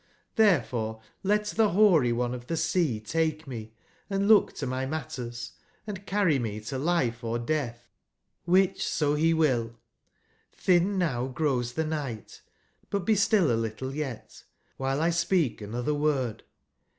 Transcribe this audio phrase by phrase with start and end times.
[0.35, 3.75] Tlberefore let tbe Roary One of tbe sea take me
[4.09, 5.51] and look to my matters,
[5.85, 7.75] and carry me to life or deatb,
[8.47, 9.77] wbicb/so be will.
[10.57, 12.41] XTbin now grows tbe nigbt,
[12.89, 14.43] but be still a little yet,
[14.79, 16.39] wbile X speak anotberword.)